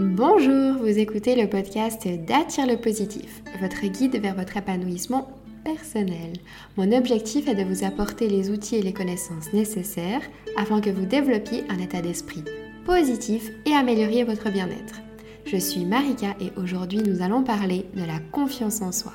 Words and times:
Bonjour, 0.00 0.78
vous 0.78 0.98
écoutez 0.98 1.36
le 1.36 1.50
podcast 1.50 2.08
d'Attire 2.08 2.66
le 2.66 2.78
positif, 2.78 3.42
votre 3.60 3.86
guide 3.86 4.18
vers 4.22 4.34
votre 4.34 4.56
épanouissement 4.56 5.28
personnel. 5.64 6.32
Mon 6.78 6.92
objectif 6.92 7.46
est 7.46 7.54
de 7.54 7.62
vous 7.62 7.84
apporter 7.84 8.26
les 8.26 8.48
outils 8.48 8.76
et 8.76 8.82
les 8.82 8.94
connaissances 8.94 9.52
nécessaires 9.52 10.22
afin 10.56 10.80
que 10.80 10.88
vous 10.88 11.04
développiez 11.04 11.64
un 11.68 11.78
état 11.78 12.00
d'esprit 12.00 12.42
positif 12.86 13.50
et 13.66 13.74
amélioriez 13.74 14.24
votre 14.24 14.50
bien-être. 14.50 15.02
Je 15.44 15.58
suis 15.58 15.84
Marika 15.84 16.36
et 16.40 16.52
aujourd'hui 16.58 17.02
nous 17.02 17.22
allons 17.22 17.44
parler 17.44 17.84
de 17.94 18.04
la 18.04 18.18
confiance 18.32 18.80
en 18.80 18.92
soi. 18.92 19.12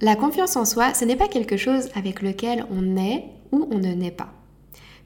La 0.00 0.14
confiance 0.14 0.54
en 0.54 0.64
soi, 0.64 0.94
ce 0.94 1.04
n'est 1.04 1.16
pas 1.16 1.26
quelque 1.26 1.56
chose 1.56 1.88
avec 1.96 2.22
lequel 2.22 2.64
on 2.70 2.96
est 2.96 3.24
ou 3.50 3.66
on 3.72 3.78
ne 3.78 3.94
naît 3.94 4.12
pas. 4.12 4.32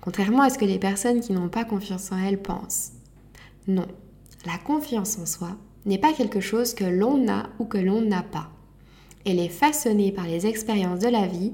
Contrairement 0.02 0.42
à 0.42 0.50
ce 0.50 0.58
que 0.58 0.66
les 0.66 0.78
personnes 0.78 1.20
qui 1.20 1.32
n'ont 1.32 1.48
pas 1.48 1.64
confiance 1.64 2.12
en 2.12 2.18
elles 2.18 2.42
pensent. 2.42 2.92
Non, 3.66 3.86
la 4.44 4.58
confiance 4.58 5.18
en 5.18 5.24
soi 5.24 5.56
n'est 5.86 5.96
pas 5.96 6.12
quelque 6.12 6.40
chose 6.40 6.74
que 6.74 6.84
l'on 6.84 7.26
a 7.28 7.44
ou 7.58 7.64
que 7.64 7.78
l'on 7.78 8.02
n'a 8.02 8.22
pas. 8.22 8.50
Elle 9.24 9.38
est 9.38 9.48
façonnée 9.48 10.12
par 10.12 10.26
les 10.26 10.46
expériences 10.46 10.98
de 10.98 11.08
la 11.08 11.26
vie, 11.26 11.52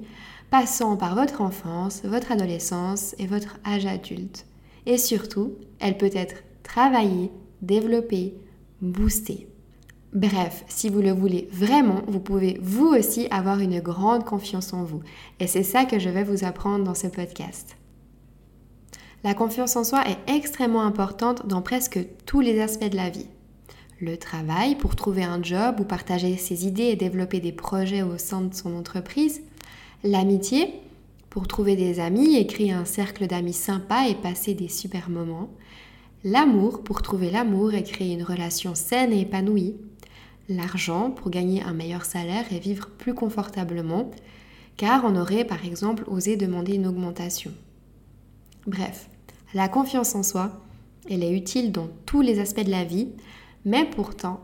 passant 0.50 0.96
par 0.96 1.14
votre 1.14 1.40
enfance, 1.40 2.02
votre 2.02 2.32
adolescence 2.32 3.14
et 3.20 3.28
votre 3.28 3.60
âge 3.64 3.86
adulte. 3.86 4.46
Et 4.86 4.98
surtout, 4.98 5.52
elle 5.78 5.96
peut 5.96 6.10
être 6.12 6.42
travaillée, 6.64 7.30
développée, 7.62 8.34
boostée. 8.80 9.46
Bref, 10.14 10.64
si 10.68 10.88
vous 10.88 11.02
le 11.02 11.12
voulez 11.12 11.48
vraiment, 11.52 12.00
vous 12.06 12.20
pouvez 12.20 12.58
vous 12.62 12.86
aussi 12.86 13.26
avoir 13.30 13.60
une 13.60 13.80
grande 13.80 14.24
confiance 14.24 14.72
en 14.72 14.82
vous. 14.82 15.02
Et 15.38 15.46
c'est 15.46 15.62
ça 15.62 15.84
que 15.84 15.98
je 15.98 16.08
vais 16.08 16.24
vous 16.24 16.44
apprendre 16.44 16.84
dans 16.84 16.94
ce 16.94 17.08
podcast. 17.08 17.76
La 19.22 19.34
confiance 19.34 19.76
en 19.76 19.84
soi 19.84 20.04
est 20.08 20.32
extrêmement 20.32 20.82
importante 20.82 21.46
dans 21.46 21.60
presque 21.60 21.98
tous 22.24 22.40
les 22.40 22.60
aspects 22.60 22.88
de 22.88 22.96
la 22.96 23.10
vie. 23.10 23.26
Le 24.00 24.16
travail 24.16 24.76
pour 24.76 24.96
trouver 24.96 25.24
un 25.24 25.42
job 25.42 25.80
ou 25.80 25.84
partager 25.84 26.36
ses 26.36 26.66
idées 26.66 26.84
et 26.84 26.96
développer 26.96 27.40
des 27.40 27.52
projets 27.52 28.02
au 28.02 28.16
sein 28.16 28.42
de 28.42 28.54
son 28.54 28.76
entreprise. 28.76 29.42
L'amitié 30.04 30.72
pour 31.28 31.48
trouver 31.48 31.76
des 31.76 32.00
amis 32.00 32.36
et 32.36 32.46
créer 32.46 32.72
un 32.72 32.86
cercle 32.86 33.26
d'amis 33.26 33.52
sympas 33.52 34.06
et 34.06 34.14
passer 34.14 34.54
des 34.54 34.68
super 34.68 35.10
moments. 35.10 35.50
L'amour 36.24 36.82
pour 36.82 37.02
trouver 37.02 37.30
l'amour 37.30 37.74
et 37.74 37.82
créer 37.82 38.14
une 38.14 38.22
relation 38.22 38.74
saine 38.74 39.12
et 39.12 39.20
épanouie 39.22 39.76
l'argent 40.48 41.10
pour 41.10 41.30
gagner 41.30 41.62
un 41.62 41.74
meilleur 41.74 42.04
salaire 42.04 42.52
et 42.52 42.58
vivre 42.58 42.88
plus 42.88 43.14
confortablement, 43.14 44.10
car 44.76 45.04
on 45.04 45.16
aurait 45.16 45.44
par 45.44 45.64
exemple 45.64 46.04
osé 46.06 46.36
demander 46.36 46.74
une 46.74 46.86
augmentation. 46.86 47.52
Bref, 48.66 49.08
la 49.54 49.68
confiance 49.68 50.14
en 50.14 50.22
soi, 50.22 50.60
elle 51.10 51.22
est 51.22 51.32
utile 51.32 51.72
dans 51.72 51.88
tous 52.06 52.20
les 52.20 52.38
aspects 52.38 52.64
de 52.64 52.70
la 52.70 52.84
vie, 52.84 53.08
mais 53.64 53.84
pourtant, 53.84 54.40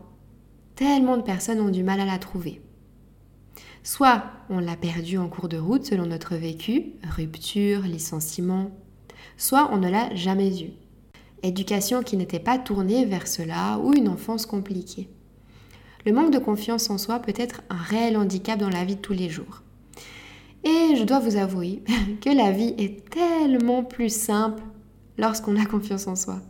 tellement 0.75 1.17
de 1.17 1.21
personnes 1.21 1.61
ont 1.61 1.69
du 1.69 1.83
mal 1.83 1.99
à 1.99 2.05
la 2.05 2.17
trouver. 2.17 2.61
Soit 3.83 4.23
on 4.49 4.59
l'a 4.59 4.75
perdue 4.75 5.19
en 5.19 5.29
cours 5.29 5.47
de 5.47 5.57
route 5.57 5.85
selon 5.85 6.07
notre 6.07 6.35
vécu, 6.35 6.93
rupture, 7.15 7.81
licenciement, 7.81 8.71
soit 9.37 9.69
on 9.71 9.77
ne 9.77 9.89
l'a 9.89 10.13
jamais 10.15 10.61
eue. 10.63 10.71
Éducation 11.43 12.01
qui 12.01 12.17
n'était 12.17 12.39
pas 12.39 12.57
tournée 12.57 13.05
vers 13.05 13.27
cela 13.27 13.77
ou 13.77 13.93
une 13.93 14.09
enfance 14.09 14.47
compliquée. 14.47 15.07
Le 16.05 16.13
manque 16.13 16.31
de 16.31 16.37
confiance 16.37 16.91
en 16.91 16.99
soi 16.99 17.17
peut 17.17 17.33
être 17.35 17.61
un 17.71 17.81
réel 17.81 18.15
handicap 18.15 18.59
dans 18.59 18.69
la 18.69 18.85
vie 18.85 18.95
de 18.95 19.01
tous 19.01 19.13
les 19.13 19.27
jours. 19.27 19.63
Et 20.63 20.95
je 20.95 21.03
dois 21.03 21.19
vous 21.19 21.35
avouer 21.35 21.81
que 22.21 22.29
la 22.29 22.51
vie 22.51 22.75
est 22.77 23.09
tellement 23.09 23.83
plus 23.83 24.13
simple 24.13 24.61
lorsqu'on 25.17 25.59
a 25.59 25.65
confiance 25.65 26.05
en 26.05 26.15
soi. 26.15 26.41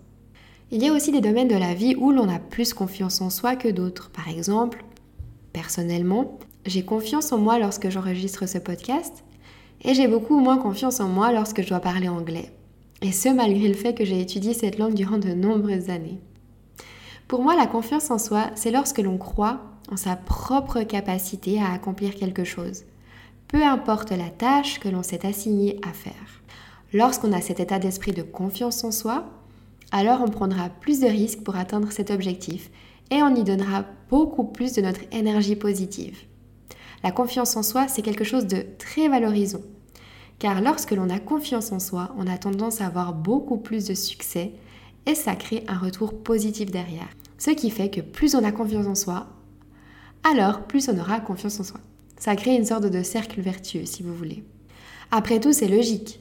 Il 0.72 0.84
y 0.84 0.90
a 0.90 0.94
aussi 0.94 1.14
des 1.14 1.22
domaines 1.22 1.48
de 1.48 1.56
la 1.56 1.74
vie 1.74 1.96
où 1.96 2.12
l'on 2.12 2.28
a 2.28 2.40
plus 2.40 2.74
confiance 2.74 3.22
en 3.22 3.30
soi 3.30 3.56
que 3.56 3.70
d'autres. 3.70 4.10
Par 4.10 4.28
exemple, 4.28 4.84
personnellement, 5.54 6.38
j'ai 6.66 6.84
confiance 6.84 7.32
en 7.32 7.38
moi 7.38 7.58
lorsque 7.58 7.90
j'enregistre 7.90 8.48
ce 8.48 8.58
podcast 8.58 9.24
et 9.84 9.94
j'ai 9.94 10.10
beaucoup 10.10 10.40
moins 10.40 10.58
confiance 10.58 11.00
en 11.00 11.08
moi 11.08 11.32
lorsque 11.32 11.62
je 11.62 11.70
dois 11.70 11.80
parler 11.80 12.10
anglais. 12.10 12.52
Et 13.02 13.14
ce 13.14 13.30
malgré 13.30 13.70
le 13.70 13.74
fait 13.74 13.94
que 13.94 14.04
j'ai 14.04 14.20
étudié 14.20 14.54
cette 14.54 14.80
langue 14.80 14.96
durant 14.96 15.18
de 15.18 15.30
nombreuses 15.30 15.90
années. 15.90 16.20
Pour 17.28 17.42
moi, 17.42 17.56
la 17.56 17.66
confiance 17.66 18.12
en 18.12 18.20
soi, 18.20 18.52
c'est 18.54 18.70
lorsque 18.70 19.00
l'on 19.00 19.18
croit 19.18 19.62
en 19.92 19.98
sa 19.98 20.16
propre 20.16 20.82
capacité 20.84 21.60
à 21.60 21.72
accomplir 21.72 22.14
quelque 22.16 22.44
chose, 22.44 22.84
peu 23.48 23.64
importe 23.64 24.12
la 24.12 24.30
tâche 24.30 24.80
que 24.80 24.90
l'on 24.90 25.02
s'est 25.02 25.26
assigné 25.26 25.80
à 25.88 25.92
faire. 25.92 26.14
Lorsqu'on 26.94 27.34
a 27.34 27.42
cet 27.42 27.60
état 27.60 27.80
d'esprit 27.80 28.12
de 28.12 28.22
confiance 28.22 28.84
en 28.84 28.92
soi, 28.92 29.26
alors 29.92 30.22
on 30.22 30.30
prendra 30.30 30.70
plus 30.70 31.00
de 31.00 31.08
risques 31.08 31.44
pour 31.44 31.56
atteindre 31.56 31.92
cet 31.92 32.12
objectif 32.12 32.70
et 33.12 33.24
on 33.24 33.36
y 33.36 33.44
donnera 33.44 33.86
beaucoup 34.10 34.44
plus 34.44 34.74
de 34.74 34.82
notre 34.82 35.02
énergie 35.12 35.56
positive. 35.56 36.18
La 37.04 37.12
confiance 37.12 37.56
en 37.56 37.64
soi, 37.64 37.88
c'est 37.88 38.02
quelque 38.02 38.24
chose 38.24 38.46
de 38.46 38.66
très 38.78 39.08
valorisant. 39.08 39.62
Car 40.38 40.62
lorsque 40.62 40.92
l'on 40.92 41.10
a 41.10 41.20
confiance 41.20 41.72
en 41.72 41.80
soi, 41.80 42.14
on 42.18 42.28
a 42.28 42.38
tendance 42.38 42.82
à 42.82 42.88
avoir 42.88 43.14
beaucoup 43.14 43.58
plus 43.58 43.86
de 43.86 43.94
succès 43.94 44.54
et 45.06 45.16
ça 45.16 45.36
crée 45.36 45.64
un 45.68 45.78
retour 45.78 46.22
positif 46.22 46.72
derrière. 46.72 47.10
Ce 47.38 47.52
qui 47.52 47.70
fait 47.70 47.90
que 47.90 48.02
plus 48.02 48.36
on 48.36 48.44
a 48.44 48.52
confiance 48.52 48.88
en 48.88 48.96
soi, 48.96 49.28
alors 50.24 50.64
plus 50.64 50.90
on 50.90 50.98
aura 50.98 51.20
confiance 51.20 51.60
en 51.60 51.64
soi. 51.64 51.80
Ça 52.18 52.36
crée 52.36 52.56
une 52.56 52.66
sorte 52.66 52.86
de 52.86 53.04
cercle 53.04 53.42
vertueux 53.42 53.86
si 53.86 54.04
vous 54.04 54.16
voulez. 54.16 54.44
Après 55.12 55.40
tout, 55.40 55.54
c'est 55.54 55.68
logique. 55.68 56.20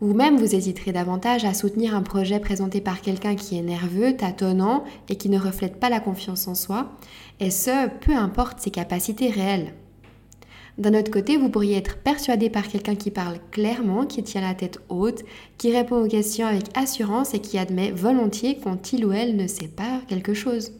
Vous-même, 0.00 0.36
vous 0.36 0.54
hésiterez 0.54 0.92
davantage 0.92 1.44
à 1.44 1.54
soutenir 1.54 1.94
un 1.94 2.02
projet 2.02 2.40
présenté 2.40 2.80
par 2.80 3.00
quelqu'un 3.00 3.36
qui 3.36 3.56
est 3.56 3.62
nerveux, 3.62 4.16
tâtonnant 4.16 4.84
et 5.08 5.16
qui 5.16 5.28
ne 5.28 5.38
reflète 5.38 5.80
pas 5.80 5.88
la 5.88 6.00
confiance 6.00 6.46
en 6.48 6.54
soi, 6.54 6.92
et 7.40 7.50
ce, 7.50 7.88
peu 8.00 8.14
importe 8.14 8.60
ses 8.60 8.70
capacités 8.70 9.30
réelles. 9.30 9.72
D'un 10.76 10.98
autre 10.98 11.12
côté, 11.12 11.36
vous 11.36 11.50
pourriez 11.50 11.76
être 11.76 11.98
persuadé 11.98 12.50
par 12.50 12.66
quelqu'un 12.66 12.96
qui 12.96 13.12
parle 13.12 13.38
clairement, 13.52 14.06
qui 14.06 14.24
tient 14.24 14.40
la 14.40 14.54
tête 14.54 14.80
haute, 14.88 15.22
qui 15.56 15.70
répond 15.70 16.04
aux 16.04 16.08
questions 16.08 16.46
avec 16.46 16.76
assurance 16.76 17.32
et 17.32 17.38
qui 17.38 17.58
admet 17.58 17.92
volontiers 17.92 18.58
quand 18.62 18.92
il 18.92 19.04
ou 19.04 19.12
elle 19.12 19.36
ne 19.36 19.46
sait 19.46 19.68
pas 19.68 20.00
quelque 20.08 20.34
chose. 20.34 20.72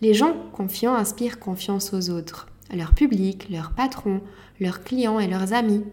Les 0.00 0.14
gens 0.14 0.34
confiants 0.52 0.94
inspirent 0.94 1.38
confiance 1.38 1.92
aux 1.92 2.08
autres, 2.08 2.46
à 2.70 2.76
leur 2.76 2.94
public, 2.94 3.48
leurs 3.50 3.72
patrons, 3.72 4.22
leurs 4.58 4.82
clients 4.82 5.20
et 5.20 5.28
leurs 5.28 5.52
amis. 5.52 5.84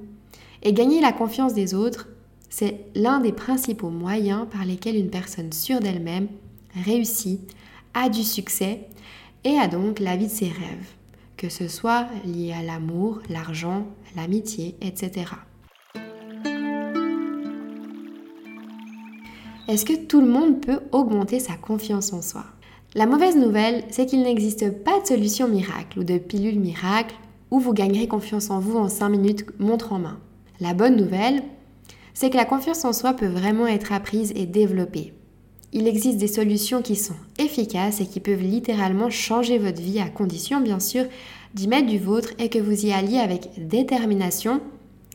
Et 0.62 0.72
gagner 0.72 1.02
la 1.02 1.12
confiance 1.12 1.54
des 1.54 1.74
autres, 1.74 2.08
c'est 2.50 2.86
l'un 2.96 3.20
des 3.20 3.34
principaux 3.34 3.90
moyens 3.90 4.48
par 4.50 4.64
lesquels 4.64 4.96
une 4.96 5.10
personne 5.10 5.52
sûre 5.52 5.82
d'elle-même 5.82 6.28
réussit, 6.86 7.42
a 7.94 8.08
du 8.08 8.24
succès 8.24 8.88
et 9.44 9.58
a 9.58 9.68
donc 9.68 10.00
la 10.00 10.16
vie 10.16 10.28
de 10.28 10.32
ses 10.32 10.48
rêves 10.48 10.94
que 11.44 11.50
ce 11.50 11.68
soit 11.68 12.08
lié 12.24 12.54
à 12.54 12.64
l'amour, 12.64 13.20
l'argent, 13.30 13.86
l'amitié, 14.16 14.78
etc. 14.80 15.26
Est-ce 19.68 19.84
que 19.84 20.06
tout 20.06 20.22
le 20.22 20.28
monde 20.28 20.62
peut 20.62 20.80
augmenter 20.94 21.42
sa 21.42 21.56
confiance 21.56 22.14
en 22.14 22.22
soi? 22.22 22.46
La 22.96 23.08
mauvaise 23.08 23.36
nouvelle, 23.36 23.84
c'est 23.90 24.06
qu'il 24.06 24.22
n'existe 24.22 24.72
pas 24.86 25.02
de 25.02 25.06
solution 25.06 25.50
miracle 25.50 26.00
ou 26.00 26.06
de 26.06 26.18
pilule 26.18 26.62
miracle 26.62 27.16
où 27.52 27.60
vous 27.60 27.74
gagnerez 27.74 28.08
confiance 28.08 28.50
en 28.50 28.62
vous 28.62 28.78
en 28.78 28.88
5 28.88 29.10
minutes 29.10 29.46
montre 29.60 29.92
en 29.92 30.00
main. 30.00 30.20
La 30.62 30.74
bonne 30.74 30.96
nouvelle, 30.96 31.44
c'est 32.14 32.30
que 32.30 32.38
la 32.38 32.46
confiance 32.46 32.86
en 32.86 32.94
soi 32.94 33.16
peut 33.16 33.28
vraiment 33.28 33.68
être 33.68 33.92
apprise 33.92 34.32
et 34.38 34.46
développée 34.46 35.14
il 35.74 35.88
existe 35.88 36.20
des 36.20 36.28
solutions 36.28 36.82
qui 36.82 36.96
sont 36.96 37.16
efficaces 37.40 38.00
et 38.00 38.06
qui 38.06 38.20
peuvent 38.20 38.42
littéralement 38.42 39.10
changer 39.10 39.58
votre 39.58 39.82
vie 39.82 40.00
à 40.00 40.08
condition 40.08 40.62
bien 40.62 40.80
sûr 40.80 41.06
d'y 41.54 41.68
mettre 41.68 41.88
du 41.88 42.00
vôtre 42.00 42.30
et 42.40 42.50
que 42.50 42.60
vous 42.60 42.86
y 42.86 42.92
alliez 42.92 43.20
avec 43.20 43.50
détermination 43.68 44.62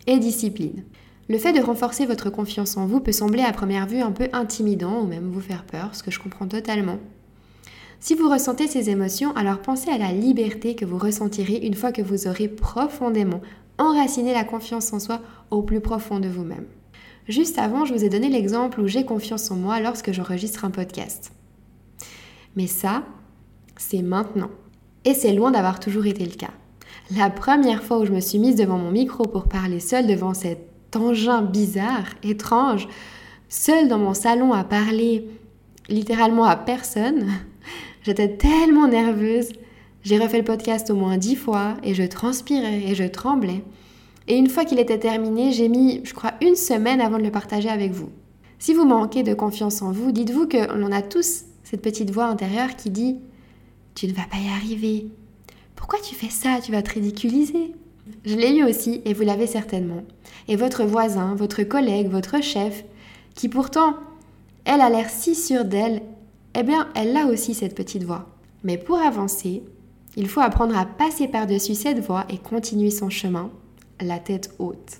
et 0.07 0.19
discipline. 0.19 0.85
Le 1.29 1.39
fait 1.39 1.53
de 1.53 1.61
renforcer 1.61 2.07
votre 2.07 2.31
confiance 2.31 2.77
en 2.77 2.87
vous 2.87 3.01
peut 3.01 3.13
sembler 3.13 3.43
à 3.43 3.53
première 3.53 3.87
vue 3.87 4.01
un 4.01 4.13
peu 4.13 4.29
intimidant 4.33 5.03
ou 5.03 5.07
même 5.07 5.31
vous 5.31 5.41
faire 5.41 5.65
peur, 5.65 5.95
ce 5.95 6.03
que 6.03 6.11
je 6.11 6.21
comprends 6.21 6.49
totalement. 6.49 6.99
Si 8.01 8.15
vous 8.15 8.31
ressentez 8.31 8.69
ces 8.69 8.91
émotions, 8.91 9.35
alors 9.37 9.59
pensez 9.59 9.91
à 9.91 9.99
la 9.99 10.13
liberté 10.13 10.75
que 10.75 10.85
vous 10.85 10.99
ressentirez 10.99 11.57
une 11.57 11.75
fois 11.75 11.93
que 11.93 12.01
vous 12.01 12.29
aurez 12.29 12.49
profondément 12.49 13.43
enraciné 13.77 14.33
la 14.33 14.45
confiance 14.45 14.93
en 14.93 15.01
soi 15.01 15.21
au 15.51 15.63
plus 15.63 15.81
profond 15.81 16.21
de 16.21 16.29
vous-même. 16.29 16.67
Juste 17.29 17.59
avant, 17.59 17.85
je 17.85 17.93
vous 17.93 18.05
ai 18.05 18.09
donné 18.09 18.31
l'exemple 18.31 18.81
où 18.81 18.87
j'ai 18.87 19.05
confiance 19.05 19.51
en 19.51 19.57
moi 19.57 19.81
lorsque 19.81 20.13
j'enregistre 20.13 20.65
un 20.65 20.71
podcast. 20.71 21.33
Mais 22.57 22.67
ça, 22.67 23.03
c'est 23.77 24.03
maintenant. 24.03 24.51
Et 25.05 25.15
c'est 25.15 25.33
loin 25.33 25.51
d'avoir 25.51 25.81
toujours 25.81 26.07
été 26.07 26.25
le 26.25 26.35
cas. 26.35 26.51
La 27.17 27.31
première 27.31 27.83
fois 27.83 27.99
où 27.99 28.05
je 28.05 28.13
me 28.13 28.21
suis 28.21 28.39
mise 28.39 28.57
devant 28.57 28.79
mon 28.79 28.91
micro 28.91 29.25
pour 29.25 29.45
parler 29.49 29.81
seule 29.81 30.07
devant 30.07 30.35
cet 30.35 30.95
engin 30.95 31.43
bizarre, 31.43 32.05
étrange, 32.23 32.89
seule 33.49 33.89
dans 33.89 33.99
mon 33.99 34.15
salon 34.15 34.53
à 34.53 34.65
parler 34.65 35.29
littéralement 35.89 36.45
à 36.45 36.57
personne, 36.57 37.29
J'étais 38.03 38.37
tellement 38.37 38.89
nerveuse. 38.89 39.51
J'ai 40.03 40.19
refait 40.19 40.39
le 40.39 40.45
podcast 40.45 40.91
au 40.91 40.95
moins 40.95 41.19
dix 41.19 41.37
fois 41.37 41.77
et 41.83 41.95
je 41.95 42.05
transpirais 42.05 42.83
et 42.87 42.95
je 42.95 43.05
tremblais. 43.05 43.63
Et 44.29 44.37
une 44.37 44.49
fois 44.49 44.65
qu'il 44.65 44.79
était 44.79 44.99
terminé, 44.99 45.53
j'ai 45.53 45.69
mis, 45.69 46.01
je 46.05 46.15
crois, 46.15 46.33
une 46.41 46.55
semaine 46.55 47.01
avant 47.01 47.19
de 47.19 47.25
le 47.25 47.31
partager 47.31 47.69
avec 47.69 47.93
vous. 47.93 48.11
Si 48.59 48.75
vous 48.75 48.85
manquez 48.85 49.23
de 49.23 49.35
confiance 49.35 49.83
en 49.83 49.93
vous, 49.93 50.13
dites-vous 50.13 50.47
que 50.47 50.73
l'on 50.75 50.93
a 50.93 51.03
tous 51.03 51.45
cette 51.65 51.83
petite 51.83 52.11
voix 52.11 52.25
intérieure 52.25 52.77
qui 52.77 52.91
dit 52.91 53.19
Tu 53.99 54.07
ne 54.07 54.13
vas 54.13 54.27
pas 54.31 54.37
y 54.37 54.49
arriver. 54.49 55.09
Pourquoi 55.75 55.99
tu 55.99 56.15
fais 56.15 56.31
ça? 56.31 56.61
Tu 56.63 56.71
vas 56.71 56.83
te 56.83 56.93
ridiculiser. 56.93 57.75
Je 58.25 58.37
l'ai 58.37 58.55
eu 58.55 58.63
aussi, 58.63 59.03
et 59.05 59.13
vous 59.13 59.25
l'avez 59.25 59.49
certainement. 59.49 60.05
Et 60.47 60.55
votre 60.55 60.85
voisin, 60.85 61.35
votre 61.35 61.65
collègue, 61.65 62.09
votre 62.09 62.41
chef, 62.41 62.85
qui 63.35 63.49
pourtant, 63.49 63.97
elle 64.65 64.83
a 64.83 64.89
l'air 64.89 65.11
si 65.11 65.35
sûre 65.35 65.65
d'elle, 65.65 66.03
eh 66.55 66.63
bien, 66.63 66.89
elle 66.95 67.17
a 67.17 67.27
aussi 67.27 67.55
cette 67.55 67.75
petite 67.75 68.05
voix. 68.05 68.29
Mais 68.63 68.79
pour 68.79 68.99
avancer, 68.99 69.65
il 70.15 70.29
faut 70.29 70.43
apprendre 70.43 70.79
à 70.79 70.87
passer 70.87 71.27
par-dessus 71.27 71.75
cette 71.75 71.99
voix 71.99 72.25
et 72.29 72.39
continuer 72.39 72.93
son 72.93 73.11
chemin, 73.11 73.51
la 74.01 74.21
tête 74.21 74.55
haute. 74.61 74.99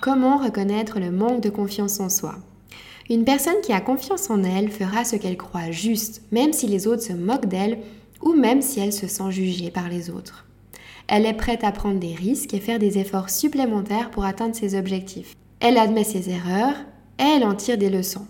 Comment 0.00 0.38
reconnaître 0.38 1.00
le 1.00 1.10
manque 1.10 1.42
de 1.42 1.50
confiance 1.50 2.00
en 2.00 2.08
soi? 2.08 2.36
Une 3.10 3.24
personne 3.24 3.60
qui 3.62 3.72
a 3.72 3.80
confiance 3.80 4.28
en 4.28 4.44
elle 4.44 4.70
fera 4.70 5.02
ce 5.02 5.16
qu'elle 5.16 5.38
croit 5.38 5.70
juste, 5.70 6.20
même 6.30 6.52
si 6.52 6.66
les 6.66 6.86
autres 6.86 7.02
se 7.02 7.14
moquent 7.14 7.46
d'elle 7.46 7.78
ou 8.20 8.34
même 8.34 8.60
si 8.60 8.80
elle 8.80 8.92
se 8.92 9.06
sent 9.06 9.30
jugée 9.30 9.70
par 9.70 9.88
les 9.88 10.10
autres. 10.10 10.44
Elle 11.06 11.24
est 11.24 11.34
prête 11.34 11.64
à 11.64 11.72
prendre 11.72 11.98
des 11.98 12.14
risques 12.14 12.52
et 12.52 12.60
faire 12.60 12.78
des 12.78 12.98
efforts 12.98 13.30
supplémentaires 13.30 14.10
pour 14.10 14.26
atteindre 14.26 14.54
ses 14.54 14.78
objectifs. 14.78 15.34
Elle 15.60 15.78
admet 15.78 16.04
ses 16.04 16.28
erreurs 16.28 16.74
et 17.18 17.22
elle 17.22 17.44
en 17.44 17.54
tire 17.54 17.78
des 17.78 17.88
leçons. 17.88 18.26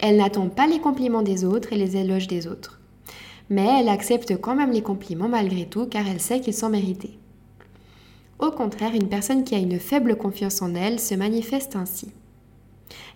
Elle 0.00 0.16
n'attend 0.16 0.48
pas 0.48 0.66
les 0.66 0.80
compliments 0.80 1.22
des 1.22 1.44
autres 1.44 1.72
et 1.72 1.76
les 1.76 1.96
éloges 1.96 2.26
des 2.26 2.48
autres. 2.48 2.80
Mais 3.50 3.68
elle 3.78 3.88
accepte 3.88 4.36
quand 4.40 4.56
même 4.56 4.72
les 4.72 4.82
compliments 4.82 5.28
malgré 5.28 5.66
tout 5.66 5.86
car 5.86 6.08
elle 6.08 6.20
sait 6.20 6.40
qu'ils 6.40 6.54
sont 6.54 6.70
mérités. 6.70 7.18
Au 8.40 8.50
contraire, 8.50 8.96
une 8.96 9.08
personne 9.08 9.44
qui 9.44 9.54
a 9.54 9.58
une 9.58 9.78
faible 9.78 10.16
confiance 10.16 10.60
en 10.60 10.74
elle 10.74 10.98
se 10.98 11.14
manifeste 11.14 11.76
ainsi. 11.76 12.08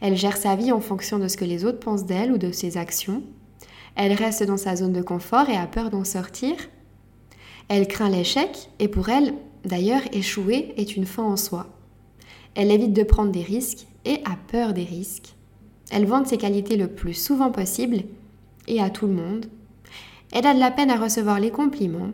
Elle 0.00 0.17
gère 0.17 0.37
sa 0.37 0.56
vie 0.56 0.73
en 0.73 0.81
fonction 0.81 1.19
de 1.19 1.28
ce 1.28 1.37
que 1.37 1.44
les 1.44 1.64
autres 1.64 1.81
pensent 1.81 2.05
d'elle 2.05 2.32
ou 2.32 2.38
de 2.38 2.52
ses 2.52 2.76
actions. 2.76 3.23
Elle 3.94 4.12
reste 4.12 4.43
dans 4.43 4.56
sa 4.56 4.76
zone 4.76 4.93
de 4.93 5.02
confort 5.02 5.49
et 5.49 5.56
a 5.56 5.67
peur 5.67 5.90
d'en 5.90 6.05
sortir. 6.05 6.55
Elle 7.69 7.88
craint 7.88 8.11
l'échec 8.11 8.70
et 8.78 8.88
pour 8.88 9.08
elle, 9.08 9.34
d'ailleurs, 9.64 10.02
échouer 10.12 10.75
est 10.76 10.96
une 10.96 11.06
fin 11.06 11.23
en 11.23 11.37
soi. 11.37 11.67
Elle 12.55 12.70
évite 12.70 12.93
de 12.93 13.02
prendre 13.02 13.32
des 13.32 13.43
risques 13.43 13.87
et 14.05 14.20
a 14.25 14.37
peur 14.49 14.73
des 14.73 14.84
risques. 14.84 15.34
Elle 15.90 16.06
vante 16.06 16.26
ses 16.26 16.38
qualités 16.38 16.76
le 16.76 16.88
plus 16.88 17.14
souvent 17.14 17.50
possible 17.50 18.02
et 18.67 18.81
à 18.81 18.90
tout 18.90 19.06
le 19.06 19.14
monde. 19.14 19.46
Elle 20.32 20.46
a 20.46 20.55
de 20.55 20.61
la 20.61 20.70
peine 20.70 20.90
à 20.90 20.96
recevoir 20.96 21.40
les 21.40 21.50
compliments 21.50 22.12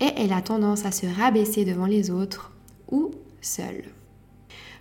et 0.00 0.10
elle 0.16 0.32
a 0.32 0.42
tendance 0.42 0.84
à 0.84 0.92
se 0.92 1.06
rabaisser 1.06 1.64
devant 1.64 1.86
les 1.86 2.10
autres 2.10 2.52
ou 2.90 3.10
seule. 3.40 3.84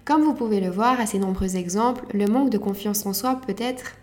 Comme 0.05 0.23
vous 0.23 0.33
pouvez 0.33 0.59
le 0.59 0.69
voir 0.69 0.99
à 0.99 1.05
ces 1.05 1.17
nombreux 1.17 1.55
exemples, 1.55 2.05
le 2.13 2.27
manque 2.27 2.49
de 2.49 2.57
confiance 2.57 3.05
en 3.05 3.13
soi 3.13 3.39
peut 3.47 3.55
être 3.57 3.93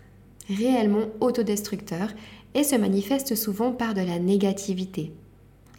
réellement 0.49 1.05
autodestructeur 1.19 2.09
et 2.55 2.63
se 2.63 2.75
manifeste 2.75 3.35
souvent 3.35 3.71
par 3.71 3.93
de 3.93 4.01
la 4.01 4.17
négativité. 4.17 5.13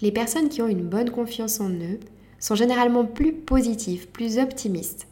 Les 0.00 0.12
personnes 0.12 0.48
qui 0.48 0.62
ont 0.62 0.68
une 0.68 0.88
bonne 0.88 1.10
confiance 1.10 1.58
en 1.60 1.70
eux 1.70 1.98
sont 2.38 2.54
généralement 2.54 3.04
plus 3.04 3.32
positives, 3.32 4.08
plus 4.08 4.38
optimistes. 4.38 5.08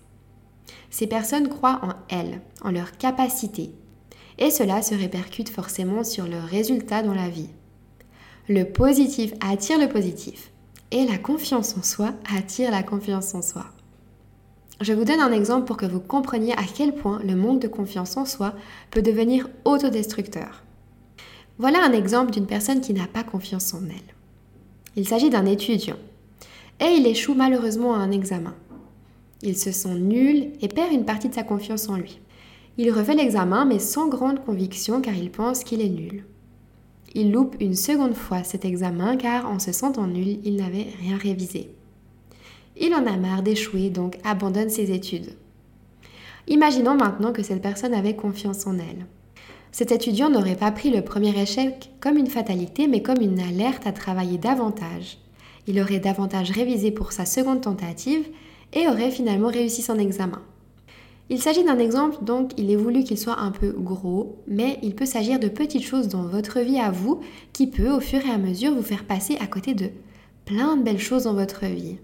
Ces 0.90 1.08
personnes 1.08 1.48
croient 1.48 1.80
en 1.82 1.94
elles, 2.08 2.40
en 2.62 2.70
leurs 2.70 2.96
capacités, 2.96 3.72
et 4.38 4.50
cela 4.50 4.80
se 4.80 4.94
répercute 4.94 5.48
forcément 5.48 6.04
sur 6.04 6.26
leurs 6.28 6.46
résultats 6.46 7.02
dans 7.02 7.14
la 7.14 7.28
vie. 7.28 7.50
Le 8.48 8.64
positif 8.64 9.32
attire 9.40 9.78
le 9.78 9.88
positif, 9.88 10.52
et 10.92 11.04
la 11.04 11.18
confiance 11.18 11.76
en 11.76 11.82
soi 11.82 12.12
attire 12.36 12.70
la 12.70 12.82
confiance 12.84 13.34
en 13.34 13.42
soi. 13.42 13.66
Je 14.81 14.94
vous 14.94 15.05
donne 15.05 15.21
un 15.21 15.32
exemple 15.32 15.67
pour 15.67 15.77
que 15.77 15.85
vous 15.85 16.00
compreniez 16.00 16.55
à 16.55 16.62
quel 16.62 16.94
point 16.94 17.21
le 17.23 17.37
manque 17.37 17.61
de 17.61 17.69
confiance 17.69 18.17
en 18.17 18.25
soi 18.25 18.55
peut 18.91 19.03
devenir 19.03 19.50
autodestructeur. 19.67 20.62
Voilà 21.59 21.85
un 21.85 21.93
exemple 21.93 22.31
d'une 22.31 22.47
personne 22.47 22.81
qui 22.81 22.94
n'a 22.94 23.06
pas 23.06 23.23
confiance 23.23 23.75
en 23.75 23.85
elle. 23.85 24.15
Il 24.97 25.06
s'agit 25.06 25.29
d'un 25.29 25.44
étudiant. 25.44 25.99
Et 26.81 26.94
il 26.97 27.06
échoue 27.06 27.35
malheureusement 27.35 27.93
à 27.93 27.99
un 27.99 28.11
examen. 28.11 28.55
Il 29.43 29.55
se 29.55 29.71
sent 29.71 29.97
nul 29.97 30.53
et 30.62 30.69
perd 30.69 30.93
une 30.93 31.05
partie 31.05 31.29
de 31.29 31.35
sa 31.35 31.43
confiance 31.43 31.91
en 31.91 31.97
lui. 31.97 32.19
Il 32.79 32.91
refait 32.91 33.15
l'examen 33.15 33.67
mais 33.67 33.79
sans 33.81 34.09
grande 34.09 34.43
conviction 34.43 35.03
car 35.03 35.15
il 35.15 35.31
pense 35.31 35.62
qu'il 35.62 35.82
est 35.82 35.91
nul. 35.91 36.25
Il 37.15 37.32
loupe 37.32 37.56
une 37.61 37.75
seconde 37.75 38.15
fois 38.15 38.44
cet 38.44 38.65
examen 38.65 39.19
car 39.19 39.47
en 39.47 39.59
se 39.59 39.73
sentant 39.73 40.06
nul, 40.06 40.38
il 40.43 40.56
n'avait 40.56 40.87
rien 41.03 41.19
révisé. 41.19 41.71
Il 42.76 42.94
en 42.94 43.06
a 43.06 43.17
marre 43.17 43.43
d'échouer 43.43 43.90
donc 43.90 44.19
abandonne 44.25 44.70
ses 44.70 44.93
études. 44.93 45.34
Imaginons 46.49 46.94
maintenant 46.94 47.32
que 47.32 47.43
cette 47.43 47.62
personne 47.62 47.94
avait 47.94 48.17
confiance 48.17 48.67
en 48.67 48.75
elle. 48.75 49.06
Cet 49.72 49.93
étudiant 49.93 50.31
n'aurait 50.31 50.56
pas 50.56 50.72
pris 50.72 50.90
le 50.90 51.02
premier 51.02 51.38
échec 51.40 51.90
comme 52.00 52.17
une 52.17 52.26
fatalité, 52.26 52.88
mais 52.88 53.02
comme 53.02 53.20
une 53.20 53.40
alerte 53.40 53.87
à 53.87 53.93
travailler 53.93 54.38
davantage. 54.38 55.19
Il 55.67 55.81
aurait 55.81 56.00
davantage 56.00 56.50
révisé 56.50 56.90
pour 56.90 57.12
sa 57.12 57.25
seconde 57.25 57.61
tentative 57.61 58.26
et 58.72 58.88
aurait 58.88 59.11
finalement 59.11 59.49
réussi 59.49 59.82
son 59.82 59.99
examen. 59.99 60.43
Il 61.28 61.40
s'agit 61.40 61.62
d'un 61.62 61.78
exemple, 61.78 62.25
donc 62.25 62.50
il 62.56 62.72
est 62.72 62.76
voulu 62.76 63.05
qu'il 63.05 63.17
soit 63.17 63.38
un 63.38 63.52
peu 63.52 63.70
gros, 63.70 64.43
mais 64.49 64.78
il 64.82 64.96
peut 64.96 65.06
s'agir 65.06 65.38
de 65.38 65.49
petites 65.49 65.84
choses 65.84 66.08
dans 66.08 66.25
votre 66.25 66.58
vie 66.58 66.81
à 66.81 66.90
vous 66.90 67.20
qui 67.52 67.69
peut 67.69 67.90
au 67.90 68.00
fur 68.00 68.19
et 68.26 68.31
à 68.31 68.38
mesure 68.38 68.75
vous 68.75 68.82
faire 68.82 69.05
passer 69.05 69.37
à 69.40 69.46
côté 69.46 69.75
de 69.75 69.90
plein 70.44 70.76
de 70.76 70.82
belles 70.82 70.99
choses 70.99 71.25
dans 71.25 71.34
votre 71.34 71.67
vie. 71.67 71.99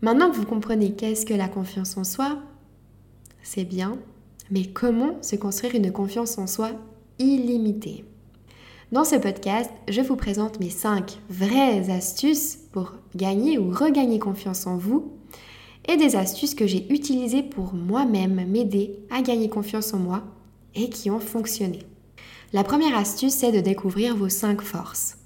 Maintenant 0.00 0.30
que 0.30 0.36
vous 0.36 0.46
comprenez 0.46 0.92
qu'est-ce 0.92 1.26
que 1.26 1.34
la 1.34 1.48
confiance 1.48 1.96
en 1.96 2.04
soi, 2.04 2.38
c'est 3.42 3.64
bien, 3.64 3.98
mais 4.48 4.66
comment 4.66 5.20
se 5.22 5.34
construire 5.34 5.74
une 5.74 5.90
confiance 5.90 6.38
en 6.38 6.46
soi 6.46 6.70
illimitée? 7.18 8.04
Dans 8.92 9.02
ce 9.02 9.16
podcast, 9.16 9.70
je 9.88 10.00
vous 10.00 10.14
présente 10.14 10.60
mes 10.60 10.70
5 10.70 11.18
vraies 11.28 11.90
astuces 11.90 12.58
pour 12.70 12.94
gagner 13.16 13.58
ou 13.58 13.70
regagner 13.72 14.20
confiance 14.20 14.68
en 14.68 14.76
vous 14.76 15.12
et 15.88 15.96
des 15.96 16.14
astuces 16.14 16.54
que 16.54 16.68
j'ai 16.68 16.86
utilisées 16.92 17.42
pour 17.42 17.74
moi-même 17.74 18.46
m'aider 18.46 19.00
à 19.10 19.20
gagner 19.20 19.48
confiance 19.48 19.92
en 19.94 19.98
moi 19.98 20.22
et 20.76 20.90
qui 20.90 21.10
ont 21.10 21.20
fonctionné. 21.20 21.80
La 22.52 22.62
première 22.62 22.96
astuce, 22.96 23.34
c'est 23.34 23.52
de 23.52 23.60
découvrir 23.60 24.16
vos 24.16 24.28
5 24.28 24.62
forces. 24.62 25.18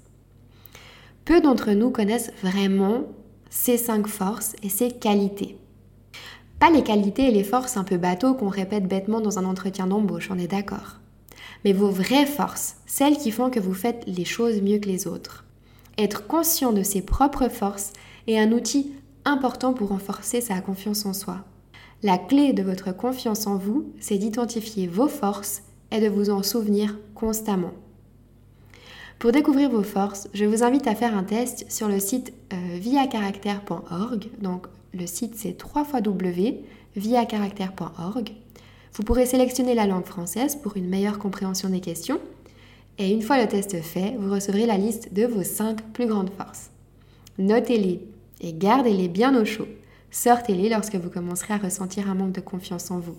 Peu 1.25 1.41
d'entre 1.41 1.71
nous 1.71 1.91
connaissent 1.91 2.33
vraiment 2.41 3.03
ces 3.53 3.77
5 3.77 4.07
forces 4.07 4.55
et 4.63 4.69
ces 4.69 4.89
qualités. 4.89 5.57
Pas 6.59 6.71
les 6.71 6.81
qualités 6.81 7.27
et 7.27 7.31
les 7.31 7.43
forces 7.43 7.77
un 7.77 7.83
peu 7.83 7.97
bateaux 7.97 8.33
qu'on 8.33 8.49
répète 8.49 8.87
bêtement 8.87 9.21
dans 9.21 9.37
un 9.37 9.45
entretien 9.45 9.85
d'embauche, 9.85 10.29
on 10.31 10.39
est 10.39 10.47
d'accord. 10.47 10.97
Mais 11.63 11.71
vos 11.71 11.91
vraies 11.91 12.25
forces, 12.25 12.77
celles 12.87 13.17
qui 13.17 13.29
font 13.29 13.51
que 13.51 13.59
vous 13.59 13.75
faites 13.75 14.03
les 14.07 14.25
choses 14.25 14.59
mieux 14.61 14.79
que 14.79 14.89
les 14.89 15.05
autres. 15.05 15.45
Être 15.99 16.25
conscient 16.25 16.73
de 16.73 16.81
ses 16.81 17.03
propres 17.03 17.47
forces 17.47 17.93
est 18.25 18.39
un 18.39 18.51
outil 18.51 18.91
important 19.23 19.73
pour 19.73 19.89
renforcer 19.89 20.41
sa 20.41 20.59
confiance 20.59 21.05
en 21.05 21.13
soi. 21.13 21.45
La 22.01 22.17
clé 22.17 22.53
de 22.53 22.63
votre 22.63 22.91
confiance 22.91 23.45
en 23.45 23.57
vous, 23.57 23.93
c'est 23.99 24.17
d'identifier 24.17 24.87
vos 24.87 25.07
forces 25.07 25.61
et 25.91 26.01
de 26.01 26.09
vous 26.09 26.31
en 26.31 26.41
souvenir 26.41 26.97
constamment. 27.13 27.73
Pour 29.23 29.31
découvrir 29.31 29.69
vos 29.69 29.83
forces, 29.83 30.27
je 30.33 30.43
vous 30.43 30.63
invite 30.63 30.85
à 30.85 30.95
faire 30.95 31.15
un 31.15 31.23
test 31.23 31.65
sur 31.71 31.87
le 31.87 32.01
site 32.01 32.33
euh, 32.51 32.57
viacaractère.org, 32.77 34.27
donc 34.41 34.65
le 34.93 35.07
site 35.07 35.35
c'est 35.37 35.55
www.viacaractère.org. 35.63 38.31
Vous 38.93 39.03
pourrez 39.03 39.25
sélectionner 39.25 39.75
la 39.75 39.87
langue 39.87 40.03
française 40.03 40.57
pour 40.57 40.75
une 40.75 40.89
meilleure 40.89 41.19
compréhension 41.19 41.69
des 41.69 41.79
questions. 41.79 42.19
Et 42.97 43.11
une 43.11 43.21
fois 43.21 43.41
le 43.41 43.47
test 43.47 43.81
fait, 43.81 44.17
vous 44.19 44.29
recevrez 44.29 44.65
la 44.65 44.77
liste 44.77 45.13
de 45.13 45.25
vos 45.25 45.43
5 45.43 45.93
plus 45.93 46.07
grandes 46.07 46.31
forces. 46.37 46.69
Notez-les 47.37 48.05
et 48.41 48.51
gardez-les 48.51 49.07
bien 49.07 49.41
au 49.41 49.45
chaud. 49.45 49.69
Sortez-les 50.11 50.67
lorsque 50.67 50.95
vous 50.95 51.09
commencerez 51.09 51.53
à 51.53 51.59
ressentir 51.59 52.09
un 52.09 52.15
manque 52.15 52.33
de 52.33 52.41
confiance 52.41 52.91
en 52.91 52.99
vous. 52.99 53.15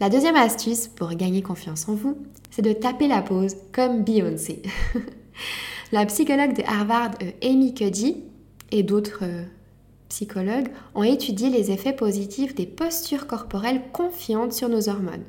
La 0.00 0.08
deuxième 0.10 0.36
astuce 0.36 0.86
pour 0.88 1.10
gagner 1.14 1.42
confiance 1.42 1.88
en 1.88 1.94
vous, 1.94 2.16
c'est 2.50 2.62
de 2.62 2.72
taper 2.72 3.08
la 3.08 3.22
pause 3.22 3.56
comme 3.72 4.04
Beyoncé. 4.04 4.62
la 5.92 6.06
psychologue 6.06 6.56
de 6.56 6.62
Harvard, 6.62 7.12
euh, 7.22 7.30
Amy 7.42 7.74
Cuddy, 7.74 8.22
et 8.70 8.82
d'autres 8.82 9.20
euh, 9.22 9.44
psychologues 10.08 10.68
ont 10.94 11.02
étudié 11.02 11.50
les 11.50 11.70
effets 11.70 11.92
positifs 11.92 12.54
des 12.54 12.66
postures 12.66 13.26
corporelles 13.26 13.82
confiantes 13.92 14.52
sur 14.52 14.68
nos 14.68 14.88
hormones. 14.88 15.24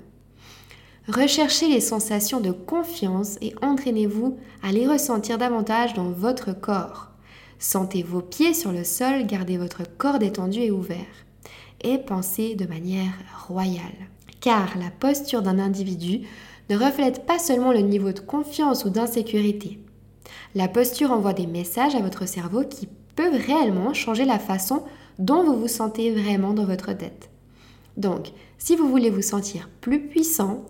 Recherchez 1.07 1.67
les 1.67 1.81
sensations 1.81 2.39
de 2.39 2.51
confiance 2.51 3.37
et 3.41 3.55
entraînez-vous 3.63 4.37
à 4.61 4.71
les 4.71 4.87
ressentir 4.87 5.39
davantage 5.39 5.95
dans 5.95 6.11
votre 6.11 6.53
corps. 6.53 7.09
Sentez 7.57 8.03
vos 8.03 8.21
pieds 8.21 8.53
sur 8.53 8.71
le 8.71 8.83
sol, 8.83 9.25
gardez 9.25 9.57
votre 9.57 9.81
corps 9.97 10.19
détendu 10.19 10.59
et 10.59 10.71
ouvert. 10.71 10.97
Et 11.81 11.97
pensez 11.97 12.55
de 12.55 12.67
manière 12.67 13.13
royale. 13.47 14.09
Car 14.41 14.77
la 14.77 14.89
posture 14.89 15.41
d'un 15.41 15.59
individu 15.59 16.21
ne 16.69 16.77
reflète 16.77 17.25
pas 17.25 17.39
seulement 17.39 17.71
le 17.71 17.79
niveau 17.79 18.11
de 18.11 18.19
confiance 18.19 18.85
ou 18.85 18.89
d'insécurité. 18.89 19.79
La 20.55 20.67
posture 20.67 21.11
envoie 21.11 21.33
des 21.33 21.47
messages 21.47 21.95
à 21.95 22.01
votre 22.01 22.27
cerveau 22.27 22.63
qui 22.63 22.87
peuvent 23.15 23.41
réellement 23.45 23.93
changer 23.93 24.25
la 24.25 24.39
façon 24.39 24.83
dont 25.17 25.43
vous 25.43 25.59
vous 25.59 25.67
sentez 25.67 26.11
vraiment 26.11 26.53
dans 26.53 26.65
votre 26.65 26.93
tête. 26.93 27.29
Donc, 27.97 28.31
si 28.57 28.75
vous 28.75 28.87
voulez 28.87 29.09
vous 29.09 29.21
sentir 29.21 29.69
plus 29.81 30.07
puissant, 30.07 30.63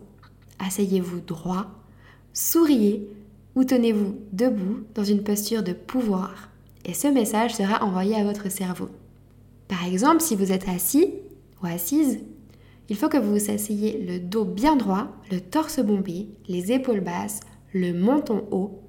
asseyez-vous 0.58 1.20
droit, 1.20 1.68
souriez 2.34 3.08
ou 3.56 3.64
tenez-vous 3.64 4.16
debout 4.32 4.84
dans 4.96 5.04
une 5.04 5.24
posture 5.24 5.64
de 5.64 5.74
pouvoir. 5.74 6.50
Et 6.86 6.94
ce 6.94 7.08
message 7.08 7.56
sera 7.56 7.84
envoyé 7.84 8.16
à 8.16 8.24
votre 8.24 8.50
cerveau. 8.50 8.90
Par 9.68 9.86
exemple, 9.86 10.22
si 10.22 10.36
vous 10.36 10.52
êtes 10.52 10.68
assis 10.68 11.14
ou 11.62 11.68
assise, 11.68 12.20
il 12.90 12.96
faut 12.96 13.10
que 13.10 13.18
vous 13.18 13.34
vous 13.34 13.52
asseyez 13.52 14.04
le 14.04 14.20
dos 14.20 14.46
bien 14.46 14.76
droit, 14.76 15.08
le 15.32 15.40
torse 15.40 15.80
bombé, 15.80 16.28
les 16.48 16.72
épaules 16.72 17.02
basses, 17.02 17.42
le 17.74 17.94
menton 17.94 18.46
haut. 18.52 18.82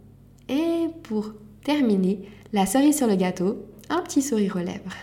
Et 0.48 0.86
pour 1.02 1.32
terminer, 1.64 2.22
la 2.52 2.66
cerise 2.66 2.96
sur 2.96 3.06
le 3.06 3.16
gâteau, 3.16 3.66
un 3.90 4.02
petit 4.02 4.22
sourire 4.22 4.56
aux 4.56 4.64
lèvres. 4.64 4.94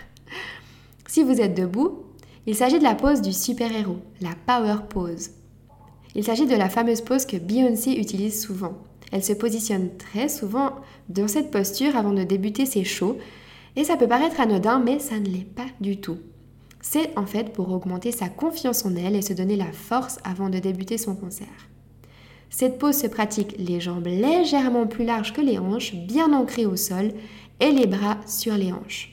Si 1.07 1.23
vous 1.23 1.39
êtes 1.39 1.55
debout, 1.55 2.03
il 2.47 2.55
s'agit 2.55 2.79
de 2.79 2.83
la 2.83 2.95
pose 2.95 3.21
du 3.21 3.33
super-héros, 3.33 3.99
la 4.21 4.35
power 4.45 4.87
pose. 4.89 5.29
Il 6.15 6.23
s'agit 6.23 6.47
de 6.47 6.55
la 6.55 6.69
fameuse 6.69 7.01
pose 7.01 7.25
que 7.25 7.37
Beyoncé 7.37 7.91
utilise 7.91 8.41
souvent. 8.41 8.77
Elle 9.11 9.23
se 9.23 9.33
positionne 9.33 9.89
très 9.97 10.27
souvent 10.27 10.75
dans 11.09 11.27
cette 11.27 11.51
posture 11.51 11.95
avant 11.95 12.11
de 12.11 12.23
débuter 12.23 12.65
ses 12.65 12.83
shows 12.83 13.17
et 13.75 13.83
ça 13.83 13.95
peut 13.95 14.07
paraître 14.07 14.41
anodin 14.41 14.79
mais 14.79 14.99
ça 14.99 15.19
ne 15.19 15.27
l'est 15.27 15.45
pas 15.45 15.67
du 15.79 16.01
tout. 16.01 16.17
C'est 16.89 17.17
en 17.17 17.25
fait 17.25 17.51
pour 17.51 17.69
augmenter 17.69 18.13
sa 18.13 18.29
confiance 18.29 18.85
en 18.85 18.95
elle 18.95 19.17
et 19.17 19.21
se 19.21 19.33
donner 19.33 19.57
la 19.57 19.73
force 19.73 20.19
avant 20.23 20.49
de 20.49 20.57
débuter 20.57 20.97
son 20.97 21.17
concert. 21.17 21.67
Cette 22.49 22.79
pose 22.79 22.95
se 22.95 23.07
pratique 23.07 23.55
les 23.57 23.81
jambes 23.81 24.07
légèrement 24.07 24.87
plus 24.87 25.03
larges 25.03 25.33
que 25.33 25.41
les 25.41 25.57
hanches, 25.57 25.95
bien 25.95 26.31
ancrées 26.31 26.65
au 26.65 26.77
sol, 26.77 27.11
et 27.59 27.71
les 27.71 27.87
bras 27.87 28.15
sur 28.25 28.55
les 28.55 28.71
hanches. 28.71 29.11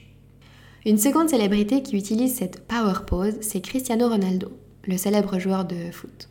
Une 0.86 0.98
seconde 0.98 1.30
célébrité 1.30 1.82
qui 1.82 1.96
utilise 1.96 2.36
cette 2.36 2.64
power 2.68 3.06
pose, 3.08 3.34
c'est 3.40 3.60
Cristiano 3.60 4.08
Ronaldo, 4.08 4.52
le 4.84 4.96
célèbre 4.96 5.40
joueur 5.40 5.64
de 5.64 5.90
foot. 5.90 6.28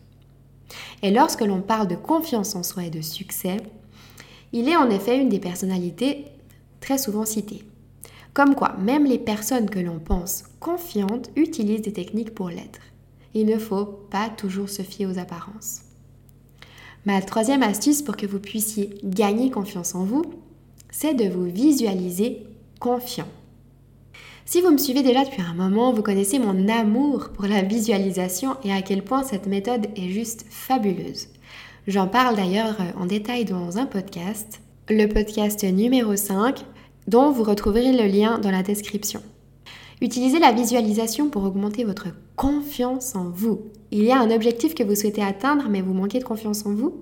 Et 1.02 1.12
lorsque 1.12 1.42
l'on 1.42 1.62
parle 1.62 1.90
de 1.90 1.96
confiance 1.96 2.56
en 2.56 2.64
soi 2.64 2.86
et 2.86 2.90
de 2.90 3.02
succès, 3.02 3.58
il 4.54 4.70
est 4.70 4.78
en 4.78 4.90
effet 4.90 5.20
une 5.20 5.28
des 5.28 5.40
personnalités 5.40 6.24
très 6.80 6.98
souvent 6.98 7.26
citées. 7.26 7.66
Comme 8.34 8.56
quoi, 8.56 8.76
même 8.80 9.06
les 9.06 9.20
personnes 9.20 9.70
que 9.70 9.80
l'on 9.80 10.00
pense 10.00 10.46
confiantes 10.60 11.30
utilisent 11.36 11.84
des 11.84 11.94
techniques 11.94 12.34
pour 12.34 12.50
l'être. 12.50 12.80
Il 13.36 13.46
ne 13.46 13.58
faut 13.58 13.86
pas 13.86 14.30
toujours 14.30 14.70
se 14.70 14.82
fier 14.82 15.06
aux 15.06 15.20
apparences. 15.20 15.82
Ma 17.06 17.22
troisième 17.22 17.64
astuce 17.64 18.02
pour 18.02 18.16
que 18.16 18.26
vous 18.26 18.40
puissiez 18.40 18.98
gagner 19.04 19.52
confiance 19.52 19.94
en 19.94 20.04
vous, 20.04 20.24
c'est 20.90 21.14
de 21.14 21.28
vous 21.28 21.46
visualiser 21.46 22.44
confiant. 22.80 23.28
Si 24.46 24.62
vous 24.62 24.72
me 24.72 24.78
suivez 24.78 25.04
déjà 25.04 25.24
depuis 25.24 25.42
un 25.42 25.54
moment, 25.54 25.94
vous 25.94 26.02
connaissez 26.02 26.40
mon 26.40 26.68
amour 26.68 27.30
pour 27.30 27.46
la 27.46 27.62
visualisation 27.62 28.58
et 28.64 28.72
à 28.72 28.82
quel 28.82 29.04
point 29.04 29.24
cette 29.24 29.48
méthode 29.48 29.88
est 29.96 30.10
juste 30.10 30.46
fabuleuse. 30.50 31.28
J'en 31.88 32.08
parle 32.08 32.36
d'ailleurs 32.36 32.78
en 32.98 33.06
détail 33.06 33.46
dans 33.46 33.78
un 33.78 33.86
podcast, 33.86 34.62
le 34.90 35.08
podcast 35.08 35.64
numéro 35.64 36.16
5, 36.16 36.64
dont 37.08 37.32
vous 37.32 37.44
retrouverez 37.44 37.92
le 37.92 38.08
lien 38.08 38.40
dans 38.40 38.52
la 38.52 38.64
description. 38.64 39.22
Utilisez 40.02 40.40
la 40.40 40.52
visualisation 40.52 41.30
pour 41.30 41.44
augmenter 41.44 41.84
votre 41.84 42.08
confiance 42.36 43.16
en 43.16 43.30
vous. 43.30 43.62
Il 43.92 44.04
y 44.04 44.12
a 44.12 44.20
un 44.20 44.32
objectif 44.32 44.76
que 44.76 44.84
vous 44.84 44.96
souhaitez 44.96 45.24
atteindre 45.24 45.70
mais 45.70 45.82
vous 45.82 45.94
manquez 45.94 46.20
de 46.20 46.24
confiance 46.24 46.66
en 46.66 46.74
vous? 46.74 47.02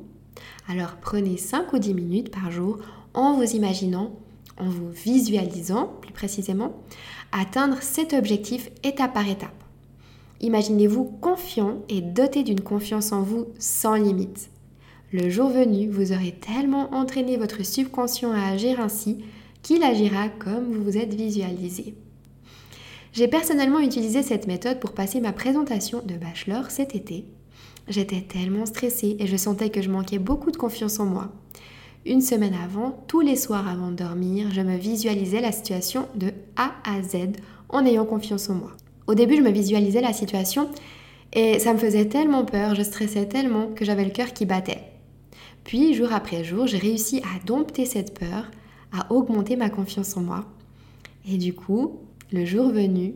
Alors 0.67 0.97
prenez 1.01 1.37
5 1.37 1.73
ou 1.73 1.79
10 1.79 1.93
minutes 1.93 2.31
par 2.31 2.51
jour 2.51 2.79
en 3.13 3.33
vous 3.33 3.55
imaginant, 3.55 4.11
en 4.57 4.69
vous 4.69 4.89
visualisant 4.89 5.91
plus 6.01 6.13
précisément, 6.13 6.73
atteindre 7.31 7.77
cet 7.81 8.13
objectif 8.13 8.69
étape 8.83 9.13
par 9.13 9.27
étape. 9.27 9.49
Imaginez-vous 10.41 11.05
confiant 11.21 11.81
et 11.89 12.01
doté 12.01 12.43
d'une 12.43 12.61
confiance 12.61 13.11
en 13.11 13.21
vous 13.21 13.47
sans 13.59 13.95
limite. 13.95 14.49
Le 15.13 15.29
jour 15.29 15.49
venu, 15.49 15.87
vous 15.89 16.13
aurez 16.13 16.31
tellement 16.33 16.93
entraîné 16.93 17.37
votre 17.37 17.65
subconscient 17.65 18.31
à 18.31 18.47
agir 18.47 18.79
ainsi 18.79 19.23
qu'il 19.61 19.83
agira 19.83 20.29
comme 20.29 20.73
vous 20.73 20.83
vous 20.83 20.97
êtes 20.97 21.13
visualisé. 21.13 21.95
J'ai 23.13 23.27
personnellement 23.27 23.79
utilisé 23.79 24.23
cette 24.23 24.47
méthode 24.47 24.79
pour 24.79 24.93
passer 24.93 25.19
ma 25.19 25.33
présentation 25.33 26.01
de 26.05 26.15
bachelor 26.15 26.71
cet 26.71 26.95
été. 26.95 27.25
J'étais 27.87 28.21
tellement 28.21 28.65
stressée 28.65 29.17
et 29.19 29.27
je 29.27 29.35
sentais 29.35 29.69
que 29.69 29.81
je 29.81 29.89
manquais 29.89 30.19
beaucoup 30.19 30.51
de 30.51 30.57
confiance 30.57 30.99
en 30.99 31.05
moi. 31.05 31.29
Une 32.05 32.21
semaine 32.21 32.55
avant, 32.63 33.03
tous 33.07 33.19
les 33.21 33.35
soirs 33.35 33.67
avant 33.67 33.91
de 33.91 33.97
dormir, 33.97 34.47
je 34.51 34.61
me 34.61 34.77
visualisais 34.77 35.41
la 35.41 35.51
situation 35.51 36.07
de 36.15 36.31
A 36.55 36.71
à 36.83 37.01
Z 37.01 37.33
en 37.69 37.85
ayant 37.85 38.05
confiance 38.05 38.49
en 38.49 38.55
moi. 38.55 38.71
Au 39.07 39.13
début, 39.13 39.35
je 39.35 39.41
me 39.41 39.51
visualisais 39.51 40.01
la 40.01 40.13
situation 40.13 40.69
et 41.33 41.59
ça 41.59 41.73
me 41.73 41.79
faisait 41.79 42.05
tellement 42.05 42.45
peur, 42.45 42.75
je 42.75 42.81
stressais 42.81 43.27
tellement 43.27 43.67
que 43.67 43.85
j'avais 43.85 44.05
le 44.05 44.11
cœur 44.11 44.33
qui 44.33 44.45
battait. 44.45 44.83
Puis, 45.63 45.93
jour 45.93 46.11
après 46.13 46.43
jour, 46.43 46.65
j'ai 46.65 46.77
réussi 46.77 47.19
à 47.19 47.45
dompter 47.45 47.85
cette 47.85 48.17
peur 48.17 48.49
à 48.91 49.11
augmenter 49.11 49.55
ma 49.55 49.69
confiance 49.69 50.15
en 50.17 50.21
moi. 50.21 50.45
Et 51.27 51.37
du 51.37 51.53
coup, 51.53 51.99
le 52.31 52.45
jour 52.45 52.69
venu, 52.69 53.13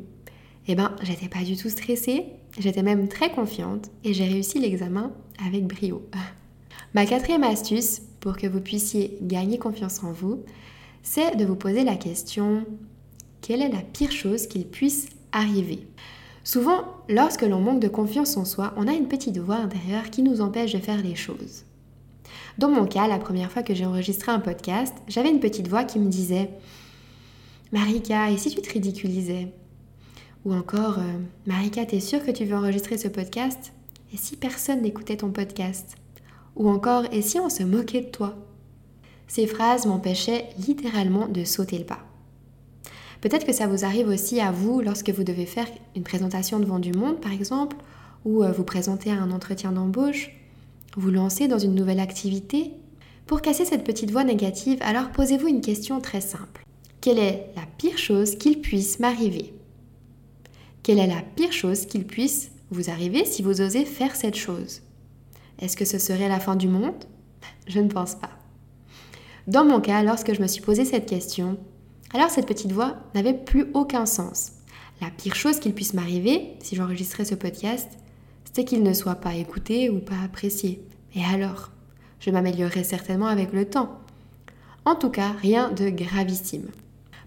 eh 0.67 0.75
ben, 0.75 0.95
j'étais 1.01 1.29
pas 1.29 1.43
du 1.43 1.57
tout 1.57 1.69
stressée, 1.69 2.25
j'étais 2.57 2.83
même 2.83 3.07
très 3.07 3.31
confiante 3.31 3.89
et 4.03 4.13
j'ai 4.13 4.25
réussi 4.25 4.59
l'examen 4.59 5.11
avec 5.45 5.67
brio. 5.67 6.01
Ma 6.93 7.05
quatrième 7.05 7.43
astuce 7.43 8.01
pour 8.19 8.37
que 8.37 8.47
vous 8.47 8.61
puissiez 8.61 9.17
gagner 9.21 9.57
confiance 9.57 10.03
en 10.03 10.11
vous, 10.11 10.43
c'est 11.03 11.35
de 11.35 11.45
vous 11.45 11.55
poser 11.55 11.83
la 11.83 11.95
question 11.95 12.65
quelle 13.45 13.61
est 13.61 13.69
la 13.69 13.81
pire 13.81 14.11
chose 14.11 14.47
qu'il 14.47 14.65
puisse 14.65 15.07
arriver? 15.31 15.85
Souvent, 16.43 16.85
lorsque 17.09 17.43
l'on 17.43 17.59
manque 17.59 17.79
de 17.79 17.87
confiance 17.87 18.37
en 18.37 18.45
soi, 18.45 18.73
on 18.75 18.87
a 18.87 18.93
une 18.93 19.07
petite 19.07 19.37
voix 19.37 19.57
intérieure 19.57 20.09
qui 20.09 20.23
nous 20.23 20.41
empêche 20.41 20.73
de 20.73 20.79
faire 20.79 21.03
les 21.03 21.13
choses. 21.13 21.64
Dans 22.57 22.69
mon 22.69 22.85
cas, 22.85 23.07
la 23.07 23.19
première 23.19 23.51
fois 23.51 23.63
que 23.63 23.73
j'ai 23.73 23.85
enregistré 23.85 24.31
un 24.31 24.39
podcast, 24.39 24.93
j'avais 25.07 25.29
une 25.29 25.39
petite 25.39 25.67
voix 25.67 25.83
qui 25.83 25.99
me 25.99 26.09
disait 26.09 26.49
Marika, 27.71 28.31
et 28.31 28.37
si 28.37 28.49
tu 28.49 28.61
te 28.61 28.71
ridiculisais? 28.71 29.51
Ou 30.45 30.53
encore 30.53 30.99
euh, 30.99 31.19
Marika, 31.45 31.85
t'es 31.85 31.99
sûre 31.99 32.23
que 32.23 32.31
tu 32.31 32.45
veux 32.45 32.55
enregistrer 32.55 32.97
ce 32.97 33.07
podcast? 33.07 33.73
Et 34.13 34.17
si 34.17 34.37
personne 34.37 34.81
n'écoutait 34.81 35.17
ton 35.17 35.31
podcast? 35.31 35.95
Ou 36.55 36.69
encore 36.69 37.05
Et 37.11 37.21
si 37.21 37.39
on 37.39 37.49
se 37.49 37.63
moquait 37.63 38.01
de 38.01 38.11
toi? 38.11 38.35
Ces 39.27 39.47
phrases 39.47 39.87
m'empêchaient 39.87 40.49
littéralement 40.67 41.27
de 41.27 41.43
sauter 41.43 41.79
le 41.79 41.85
pas. 41.85 42.05
Peut-être 43.21 43.45
que 43.45 43.53
ça 43.53 43.65
vous 43.65 43.85
arrive 43.85 44.07
aussi 44.07 44.39
à 44.39 44.51
vous 44.51 44.81
lorsque 44.81 45.09
vous 45.09 45.23
devez 45.23 45.47
faire 45.47 45.67
une 45.95 46.03
présentation 46.03 46.59
devant 46.59 46.79
du 46.79 46.93
monde, 46.93 47.19
par 47.19 47.31
exemple, 47.31 47.75
ou 48.23 48.43
euh, 48.43 48.51
vous 48.51 48.63
présenter 48.63 49.11
à 49.11 49.21
un 49.21 49.31
entretien 49.31 49.71
d'embauche, 49.71 50.31
vous 50.95 51.11
lancer 51.11 51.47
dans 51.47 51.59
une 51.59 51.75
nouvelle 51.75 51.99
activité? 51.99 52.71
Pour 53.25 53.41
casser 53.41 53.65
cette 53.65 53.83
petite 53.83 54.11
voix 54.11 54.23
négative, 54.23 54.77
alors 54.81 55.11
posez-vous 55.11 55.47
une 55.47 55.61
question 55.61 55.99
très 55.99 56.21
simple. 56.21 56.63
Quelle 57.01 57.19
est 57.19 57.49
la 57.55 57.63
pire 57.77 57.97
chose 57.97 58.35
qu'il 58.35 58.61
puisse 58.61 58.99
m'arriver? 58.99 59.53
Quelle 60.83 60.99
est 60.99 61.07
la 61.07 61.21
pire 61.35 61.51
chose 61.51 61.85
qu'il 61.85 62.05
puisse 62.05 62.51
vous 62.71 62.89
arriver 62.89 63.25
si 63.25 63.41
vous 63.41 63.61
osez 63.61 63.85
faire 63.85 64.15
cette 64.15 64.35
chose? 64.35 64.81
Est-ce 65.59 65.77
que 65.77 65.85
ce 65.85 65.97
serait 65.97 66.29
la 66.29 66.39
fin 66.39 66.55
du 66.55 66.67
monde? 66.67 67.05
Je 67.67 67.79
ne 67.79 67.89
pense 67.89 68.15
pas. 68.15 68.29
Dans 69.47 69.65
mon 69.65 69.79
cas, 69.79 70.03
lorsque 70.03 70.33
je 70.33 70.41
me 70.41 70.47
suis 70.47 70.61
posé 70.61 70.85
cette 70.85 71.07
question, 71.07 71.57
alors 72.13 72.29
cette 72.29 72.47
petite 72.47 72.71
voix 72.71 72.95
n'avait 73.13 73.33
plus 73.33 73.65
aucun 73.73 74.05
sens. 74.05 74.53
La 75.01 75.09
pire 75.09 75.35
chose 75.35 75.59
qu'il 75.59 75.73
puisse 75.73 75.93
m'arriver, 75.93 76.53
si 76.61 76.75
j'enregistrais 76.75 77.25
ce 77.25 77.35
podcast, 77.35 77.89
c'est 78.55 78.63
qu'il 78.63 78.83
ne 78.83 78.93
soit 78.93 79.15
pas 79.15 79.35
écouté 79.35 79.89
ou 79.89 79.99
pas 79.99 80.21
apprécié. 80.23 80.81
Et 81.13 81.21
alors? 81.25 81.71
Je 82.21 82.31
m'améliorerai 82.31 82.85
certainement 82.85 83.27
avec 83.27 83.51
le 83.51 83.65
temps. 83.65 83.99
En 84.85 84.95
tout 84.95 85.09
cas, 85.09 85.33
rien 85.41 85.71
de 85.71 85.89
gravissime. 85.89 86.69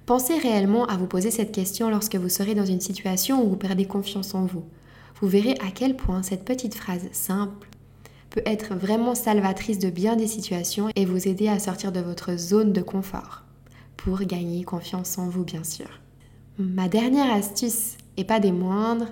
Pensez 0.06 0.38
réellement 0.38 0.86
à 0.86 0.96
vous 0.96 1.06
poser 1.06 1.30
cette 1.30 1.52
question 1.52 1.90
lorsque 1.90 2.16
vous 2.16 2.30
serez 2.30 2.54
dans 2.54 2.64
une 2.64 2.80
situation 2.80 3.44
où 3.44 3.50
vous 3.50 3.56
perdez 3.56 3.84
confiance 3.84 4.34
en 4.34 4.46
vous. 4.46 4.64
Vous 5.20 5.28
verrez 5.28 5.52
à 5.60 5.70
quel 5.70 5.96
point 5.96 6.22
cette 6.22 6.46
petite 6.46 6.74
phrase 6.74 7.06
simple 7.12 7.68
peut 8.30 8.42
être 8.46 8.74
vraiment 8.74 9.14
salvatrice 9.14 9.78
de 9.78 9.90
bien 9.90 10.16
des 10.16 10.28
situations 10.28 10.88
et 10.96 11.04
vous 11.04 11.28
aider 11.28 11.48
à 11.48 11.58
sortir 11.58 11.92
de 11.92 12.00
votre 12.00 12.38
zone 12.38 12.72
de 12.72 12.80
confort 12.80 13.42
pour 13.98 14.20
gagner 14.20 14.64
confiance 14.64 15.18
en 15.18 15.28
vous 15.28 15.44
bien 15.44 15.62
sûr. 15.62 15.90
Ma 16.58 16.88
dernière 16.88 17.30
astuce, 17.30 17.98
et 18.16 18.24
pas 18.24 18.40
des 18.40 18.52
moindres, 18.52 19.08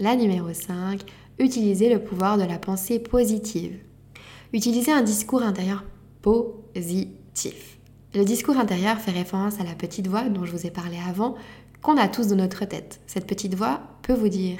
la 0.00 0.16
numéro 0.16 0.54
5, 0.54 1.04
Utilisez 1.38 1.88
le 1.88 2.00
pouvoir 2.00 2.36
de 2.36 2.42
la 2.42 2.58
pensée 2.58 2.98
positive. 2.98 3.78
Utilisez 4.52 4.90
un 4.90 5.02
discours 5.02 5.42
intérieur 5.42 5.84
positif. 6.20 7.78
Le 8.14 8.24
discours 8.24 8.58
intérieur 8.58 8.98
fait 8.98 9.12
référence 9.12 9.60
à 9.60 9.64
la 9.64 9.74
petite 9.74 10.08
voix 10.08 10.28
dont 10.28 10.44
je 10.44 10.52
vous 10.52 10.66
ai 10.66 10.70
parlé 10.70 10.96
avant, 11.08 11.36
qu'on 11.80 11.96
a 11.96 12.08
tous 12.08 12.28
dans 12.28 12.36
notre 12.36 12.64
tête. 12.64 13.00
Cette 13.06 13.26
petite 13.26 13.54
voix 13.54 13.80
peut 14.02 14.14
vous 14.14 14.28
dire 14.28 14.58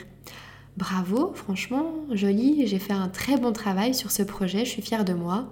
bravo, 0.77 1.33
franchement, 1.35 1.93
joli, 2.13 2.67
j'ai 2.69 2.79
fait 2.79 2.93
un 2.93 3.09
très 3.09 3.37
bon 3.37 3.53
travail 3.53 3.95
sur 3.95 4.13
ce 4.13 4.23
projet, 4.23 4.65
je 4.65 4.71
suis 4.71 4.83
fière 4.83 5.05
de 5.05 5.15
moi. 5.15 5.49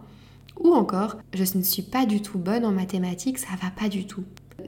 Ou 0.61 0.73
encore, 0.73 1.16
je 1.35 1.42
ne 1.56 1.62
suis 1.64 1.83
pas 1.83 2.06
du 2.06 2.23
tout 2.23 2.38
bonne 2.38 2.64
en 2.64 2.73
mathématiques, 2.73 3.38
ça 3.38 3.49
va 3.61 3.71
pas 3.71 3.88
du 3.88 4.06
tout. 4.06 4.23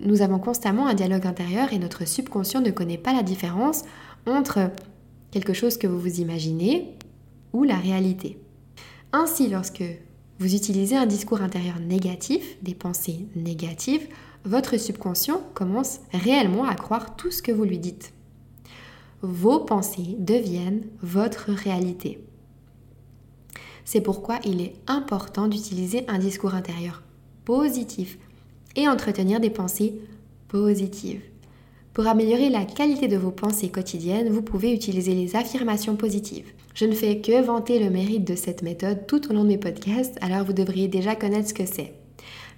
Nous 0.05 0.23
avons 0.23 0.39
constamment 0.39 0.87
un 0.87 0.95
dialogue 0.95 1.27
intérieur 1.27 1.73
et 1.73 1.79
notre 1.79 2.07
subconscient 2.07 2.61
ne 2.61 2.71
connaît 2.73 2.99
pas 2.99 3.13
la 3.13 3.23
différence 3.23 3.85
entre 4.27 4.71
quelque 5.31 5.53
chose 5.53 5.79
que 5.79 5.87
vous 5.87 5.99
vous 5.99 6.21
imaginez 6.21 6.95
ou 7.53 7.65
la 7.65 7.77
réalité. 7.77 8.39
Ainsi, 9.13 9.49
lorsque 9.49 9.85
vous 10.39 10.55
utilisez 10.55 10.97
un 10.97 11.07
discours 11.07 11.41
intérieur 11.41 11.81
négatif, 11.81 12.63
des 12.63 12.75
pensées 12.75 13.27
négatives, 13.35 14.07
votre 14.45 14.77
subconscient 14.77 15.43
commence 15.55 16.01
réellement 16.13 16.65
à 16.65 16.75
croire 16.75 17.17
tout 17.17 17.31
ce 17.31 17.43
que 17.43 17.53
vous 17.53 17.65
lui 17.65 17.79
dites. 17.79 18.13
Vos 19.21 19.61
pensées 19.61 20.15
deviennent 20.19 20.87
votre 21.03 21.51
réalité. 21.51 22.21
C'est 23.85 24.01
pourquoi 24.01 24.39
il 24.45 24.61
est 24.61 24.75
important 24.87 25.49
d'utiliser 25.49 26.05
un 26.09 26.19
discours 26.19 26.55
intérieur 26.55 27.03
positif 27.45 28.19
et 28.77 28.87
entretenir 28.87 29.41
des 29.41 29.51
pensées 29.51 30.01
positives. 30.47 31.23
Pour 31.99 32.07
améliorer 32.07 32.49
la 32.49 32.65
qualité 32.65 33.09
de 33.09 33.17
vos 33.17 33.33
pensées 33.33 33.71
quotidiennes, 33.71 34.29
vous 34.29 34.41
pouvez 34.41 34.73
utiliser 34.73 35.15
les 35.15 35.35
affirmations 35.35 35.97
positives. 35.97 36.47
Je 36.73 36.85
ne 36.85 36.95
fais 36.95 37.19
que 37.19 37.43
vanter 37.43 37.81
le 37.81 37.91
mérite 37.91 38.23
de 38.23 38.37
cette 38.37 38.63
méthode 38.63 39.09
tout 39.09 39.29
au 39.29 39.33
long 39.35 39.43
de 39.43 39.49
mes 39.49 39.59
podcasts, 39.59 40.17
alors 40.21 40.45
vous 40.45 40.53
devriez 40.53 40.87
déjà 40.87 41.17
connaître 41.17 41.49
ce 41.49 41.55
que 41.55 41.67
c'est. 41.67 41.95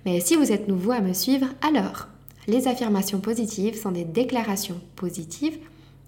Mais 0.05 0.21
si 0.21 0.37
vous 0.37 0.53
êtes 0.53 0.69
nouveau 0.69 0.91
à 0.91 1.01
me 1.01 1.15
suivre, 1.15 1.47
alors, 1.67 2.09
les 2.49 2.69
affirmations 2.69 3.21
positives 3.21 3.81
sont 3.81 3.93
des 3.93 4.05
déclarations 4.05 4.79
positives 4.95 5.57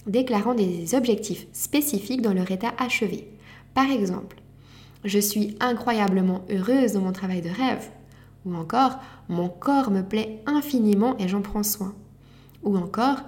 déclarant 0.07 0.55
des 0.55 0.95
objectifs 0.95 1.47
spécifiques 1.55 2.21
dans 2.21 2.35
leur 2.35 2.51
état 2.51 2.75
achevé. 2.77 3.29
Par 3.73 3.91
exemple, 3.91 4.43
je 5.07 5.19
suis 5.19 5.57
incroyablement 5.59 6.43
heureuse 6.51 6.93
dans 6.93 7.01
mon 7.01 7.13
travail 7.13 7.41
de 7.41 7.49
rêve. 7.49 7.89
Ou 8.45 8.55
encore, 8.55 8.99
mon 9.31 9.49
corps 9.49 9.91
me 9.91 10.03
plaît 10.03 10.43
infiniment 10.45 11.17
et 11.17 11.29
j'en 11.29 11.41
prends 11.41 11.63
soin. 11.63 11.95
Ou 12.63 12.77
encore, 12.77 13.19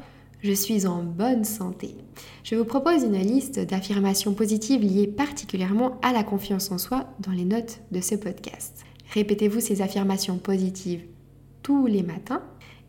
je 0.43 0.53
suis 0.53 0.87
en 0.87 1.03
bonne 1.03 1.45
santé. 1.45 1.95
Je 2.43 2.55
vous 2.55 2.65
propose 2.65 3.03
une 3.03 3.19
liste 3.19 3.59
d'affirmations 3.59 4.35
positives 4.35 4.83
liées 4.83 5.07
particulièrement 5.07 5.99
à 6.03 6.13
la 6.13 6.23
confiance 6.23 6.71
en 6.71 6.79
soi 6.79 7.07
dans 7.21 7.33
les 7.33 7.47
notes 7.47 7.81
de 7.93 8.01
ce 8.01 8.15
podcast. 8.15 8.85
Répétez-vous 9.15 9.61
ces 9.61 9.81
affirmations 9.81 10.37
positives 10.37 11.05
tous 11.63 11.87
les 11.87 12.03
matins 12.03 12.43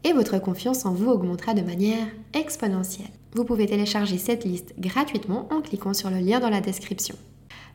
et 0.04 0.14
votre 0.14 0.38
confiance 0.40 0.86
en 0.86 0.94
vous 0.94 1.10
augmentera 1.10 1.54
de 1.54 1.62
manière 1.62 2.08
exponentielle. 2.34 3.08
Vous 3.34 3.46
pouvez 3.46 3.66
télécharger 3.66 4.18
cette 4.18 4.44
liste 4.44 4.76
gratuitement 4.78 5.48
en 5.52 5.62
cliquant 5.62 5.94
sur 5.94 6.10
le 6.10 6.20
lien 6.20 6.40
dans 6.40 6.50
la 6.50 6.62
description. 6.62 7.16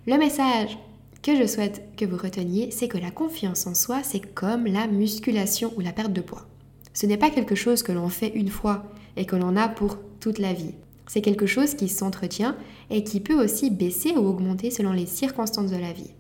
Le 0.06 0.16
message 0.16 0.78
que 1.22 1.36
je 1.36 1.46
souhaite 1.46 1.96
que 1.96 2.04
vous 2.04 2.16
reteniez, 2.16 2.70
c'est 2.70 2.88
que 2.88 2.98
la 2.98 3.10
confiance 3.10 3.66
en 3.66 3.74
soi, 3.74 4.02
c'est 4.02 4.34
comme 4.34 4.66
la 4.66 4.86
musculation 4.86 5.72
ou 5.76 5.80
la 5.80 5.92
perte 5.92 6.12
de 6.12 6.20
poids. 6.20 6.49
Ce 6.92 7.06
n'est 7.06 7.16
pas 7.16 7.30
quelque 7.30 7.54
chose 7.54 7.82
que 7.82 7.92
l'on 7.92 8.08
fait 8.08 8.32
une 8.34 8.48
fois 8.48 8.84
et 9.16 9.24
que 9.24 9.36
l'on 9.36 9.56
a 9.56 9.68
pour 9.68 9.98
toute 10.20 10.38
la 10.38 10.52
vie. 10.52 10.74
C'est 11.06 11.22
quelque 11.22 11.46
chose 11.46 11.74
qui 11.74 11.88
s'entretient 11.88 12.56
et 12.90 13.02
qui 13.02 13.20
peut 13.20 13.42
aussi 13.42 13.70
baisser 13.70 14.12
ou 14.12 14.26
augmenter 14.28 14.70
selon 14.70 14.92
les 14.92 15.06
circonstances 15.06 15.70
de 15.70 15.76
la 15.76 15.92
vie. 15.92 16.12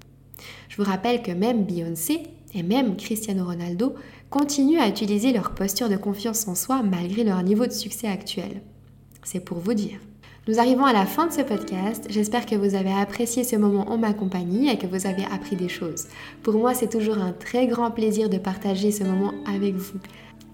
Je 0.68 0.76
vous 0.76 0.88
rappelle 0.88 1.22
que 1.22 1.32
même 1.32 1.64
Beyoncé 1.64 2.22
et 2.54 2.62
même 2.62 2.96
Cristiano 2.96 3.44
Ronaldo 3.44 3.94
continuent 4.30 4.80
à 4.80 4.88
utiliser 4.88 5.32
leur 5.32 5.54
posture 5.54 5.88
de 5.88 5.96
confiance 5.96 6.48
en 6.48 6.54
soi 6.54 6.82
malgré 6.82 7.24
leur 7.24 7.42
niveau 7.42 7.66
de 7.66 7.72
succès 7.72 8.08
actuel. 8.08 8.62
C'est 9.22 9.44
pour 9.44 9.58
vous 9.58 9.74
dire. 9.74 9.98
Nous 10.48 10.58
arrivons 10.58 10.84
à 10.84 10.92
la 10.92 11.06
fin 11.06 11.26
de 11.26 11.32
ce 11.32 11.42
podcast. 11.42 12.06
J'espère 12.08 12.46
que 12.46 12.56
vous 12.56 12.74
avez 12.74 12.92
apprécié 12.92 13.44
ce 13.44 13.56
moment 13.56 13.88
en 13.90 13.98
ma 13.98 14.14
compagnie 14.14 14.70
et 14.70 14.78
que 14.78 14.86
vous 14.86 15.06
avez 15.06 15.24
appris 15.30 15.54
des 15.54 15.68
choses. 15.68 16.06
Pour 16.42 16.54
moi, 16.54 16.74
c'est 16.74 16.88
toujours 16.88 17.18
un 17.18 17.32
très 17.32 17.66
grand 17.66 17.90
plaisir 17.90 18.28
de 18.30 18.38
partager 18.38 18.90
ce 18.90 19.04
moment 19.04 19.32
avec 19.46 19.74
vous. 19.74 19.98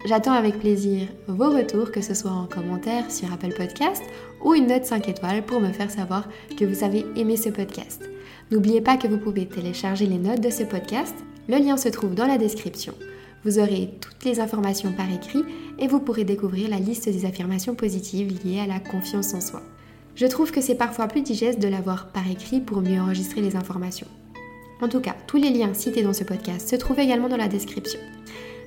J'attends 0.06 0.34
avec 0.34 0.60
plaisir 0.60 1.08
vos 1.26 1.50
retours, 1.50 1.90
que 1.90 2.00
ce 2.00 2.14
soit 2.14 2.30
en 2.30 2.46
commentaire 2.46 3.10
sur 3.10 3.32
Apple 3.32 3.52
Podcast 3.52 4.04
ou 4.40 4.54
une 4.54 4.68
note 4.68 4.84
5 4.84 5.08
étoiles 5.08 5.44
pour 5.44 5.60
me 5.60 5.72
faire 5.72 5.90
savoir 5.90 6.28
que 6.56 6.64
vous 6.64 6.84
avez 6.84 7.04
aimé 7.16 7.36
ce 7.36 7.48
podcast. 7.48 8.08
N'oubliez 8.52 8.80
pas 8.80 8.98
que 8.98 9.08
vous 9.08 9.18
pouvez 9.18 9.46
télécharger 9.46 10.06
les 10.06 10.18
notes 10.18 10.40
de 10.40 10.50
ce 10.50 10.62
podcast. 10.62 11.16
Le 11.48 11.56
lien 11.56 11.76
se 11.76 11.88
trouve 11.88 12.14
dans 12.14 12.28
la 12.28 12.38
description. 12.38 12.94
Vous 13.44 13.58
aurez 13.58 13.94
toutes 14.00 14.24
les 14.24 14.38
informations 14.38 14.92
par 14.92 15.12
écrit 15.12 15.42
et 15.80 15.88
vous 15.88 15.98
pourrez 15.98 16.22
découvrir 16.22 16.68
la 16.68 16.78
liste 16.78 17.08
des 17.08 17.24
affirmations 17.24 17.74
positives 17.74 18.32
liées 18.44 18.60
à 18.60 18.68
la 18.68 18.78
confiance 18.78 19.34
en 19.34 19.40
soi. 19.40 19.62
Je 20.14 20.26
trouve 20.26 20.52
que 20.52 20.60
c'est 20.60 20.76
parfois 20.76 21.08
plus 21.08 21.22
digeste 21.22 21.58
de 21.58 21.66
l'avoir 21.66 22.12
par 22.12 22.30
écrit 22.30 22.60
pour 22.60 22.80
mieux 22.80 23.00
enregistrer 23.00 23.40
les 23.40 23.56
informations. 23.56 24.06
En 24.80 24.88
tout 24.88 25.00
cas, 25.00 25.16
tous 25.26 25.38
les 25.38 25.50
liens 25.50 25.74
cités 25.74 26.04
dans 26.04 26.12
ce 26.12 26.22
podcast 26.22 26.68
se 26.68 26.76
trouvent 26.76 27.00
également 27.00 27.28
dans 27.28 27.36
la 27.36 27.48
description. 27.48 27.98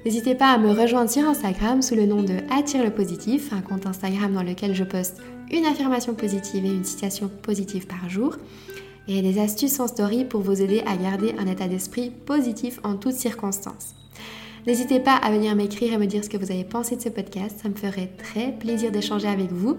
N'hésitez 0.05 0.33
pas 0.33 0.53
à 0.53 0.57
me 0.57 0.71
rejoindre 0.71 1.09
sur 1.09 1.27
Instagram 1.27 1.81
sous 1.81 1.95
le 1.95 2.05
nom 2.05 2.23
de 2.23 2.37
Attire 2.49 2.83
le 2.83 2.91
positif, 2.91 3.51
un 3.51 3.61
compte 3.61 3.85
Instagram 3.85 4.33
dans 4.33 4.43
lequel 4.43 4.73
je 4.73 4.85
poste 4.85 5.17
une 5.51 5.65
affirmation 5.65 6.13
positive 6.13 6.65
et 6.65 6.69
une 6.69 6.85
citation 6.85 7.29
positive 7.41 7.85
par 7.85 8.09
jour, 8.09 8.37
et 9.07 9.21
des 9.21 9.39
astuces 9.39 9.79
en 9.79 9.87
story 9.87 10.23
pour 10.23 10.41
vous 10.41 10.61
aider 10.61 10.83
à 10.85 10.95
garder 10.95 11.35
un 11.37 11.47
état 11.47 11.67
d'esprit 11.67 12.11
positif 12.11 12.79
en 12.83 12.95
toutes 12.95 13.13
circonstances. 13.13 13.95
N'hésitez 14.67 14.99
pas 14.99 15.15
à 15.15 15.31
venir 15.31 15.55
m'écrire 15.55 15.93
et 15.93 15.97
me 15.97 16.05
dire 16.05 16.23
ce 16.23 16.29
que 16.29 16.37
vous 16.37 16.51
avez 16.51 16.63
pensé 16.63 16.95
de 16.95 17.01
ce 17.01 17.09
podcast, 17.09 17.59
ça 17.61 17.69
me 17.69 17.75
ferait 17.75 18.11
très 18.17 18.51
plaisir 18.51 18.91
d'échanger 18.91 19.27
avec 19.27 19.51
vous. 19.51 19.77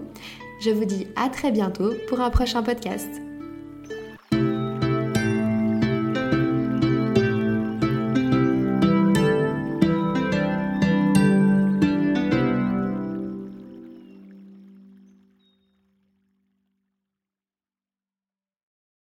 Je 0.63 0.69
vous 0.69 0.85
dis 0.85 1.07
à 1.15 1.29
très 1.29 1.51
bientôt 1.51 1.93
pour 2.07 2.19
un 2.19 2.29
prochain 2.29 2.61
podcast. 2.61 3.09